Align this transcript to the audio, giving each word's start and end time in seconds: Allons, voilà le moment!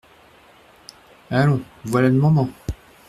Allons, 1.29 1.61
voilà 1.85 2.09
le 2.09 2.15
moment! 2.15 2.49